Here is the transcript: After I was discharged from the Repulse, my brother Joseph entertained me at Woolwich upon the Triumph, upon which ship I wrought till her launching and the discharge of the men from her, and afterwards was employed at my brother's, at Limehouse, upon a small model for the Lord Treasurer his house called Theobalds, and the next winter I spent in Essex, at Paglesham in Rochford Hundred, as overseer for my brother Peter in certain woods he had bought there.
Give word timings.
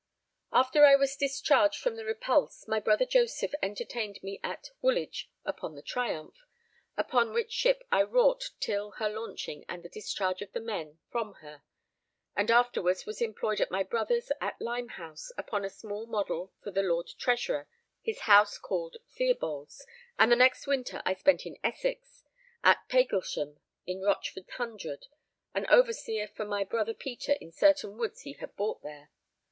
After 0.51 0.83
I 0.83 0.95
was 0.95 1.15
discharged 1.15 1.79
from 1.79 1.95
the 1.95 2.03
Repulse, 2.03 2.67
my 2.67 2.79
brother 2.79 3.05
Joseph 3.05 3.51
entertained 3.61 4.17
me 4.23 4.39
at 4.43 4.71
Woolwich 4.81 5.29
upon 5.45 5.75
the 5.75 5.83
Triumph, 5.83 6.33
upon 6.97 7.33
which 7.33 7.51
ship 7.51 7.83
I 7.91 8.01
wrought 8.01 8.49
till 8.59 8.93
her 8.93 9.07
launching 9.07 9.63
and 9.69 9.83
the 9.83 9.89
discharge 9.89 10.41
of 10.41 10.53
the 10.53 10.59
men 10.59 10.97
from 11.11 11.35
her, 11.43 11.61
and 12.35 12.49
afterwards 12.49 13.05
was 13.05 13.21
employed 13.21 13.61
at 13.61 13.69
my 13.69 13.83
brother's, 13.83 14.31
at 14.41 14.59
Limehouse, 14.59 15.31
upon 15.37 15.63
a 15.63 15.69
small 15.69 16.07
model 16.07 16.51
for 16.63 16.71
the 16.71 16.81
Lord 16.81 17.11
Treasurer 17.19 17.67
his 18.01 18.21
house 18.21 18.57
called 18.57 18.97
Theobalds, 19.15 19.85
and 20.17 20.31
the 20.31 20.35
next 20.35 20.65
winter 20.65 21.03
I 21.05 21.13
spent 21.13 21.45
in 21.45 21.59
Essex, 21.63 22.23
at 22.63 22.89
Paglesham 22.89 23.59
in 23.85 24.01
Rochford 24.01 24.49
Hundred, 24.57 25.05
as 25.53 25.65
overseer 25.69 26.27
for 26.27 26.43
my 26.45 26.63
brother 26.63 26.95
Peter 26.95 27.33
in 27.33 27.51
certain 27.51 27.99
woods 27.99 28.21
he 28.21 28.33
had 28.33 28.55
bought 28.55 28.81
there. 28.81 29.11